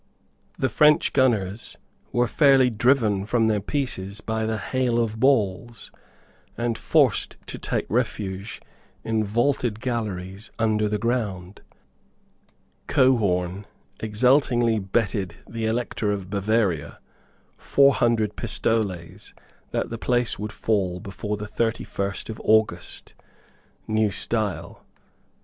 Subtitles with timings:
[0.57, 1.77] The French gunners
[2.11, 5.91] were fairly driven from their pieces by the hail of balls,
[6.57, 8.59] and forced to take refuge
[9.03, 11.61] in vaulted galleries under the ground.
[12.87, 13.67] Cohorn
[13.99, 16.99] exultingly betted the Elector of Bavaria
[17.55, 19.35] four hundred pistoles
[19.69, 23.13] that the place would fall by the thirty first of August,
[23.87, 24.83] New Style.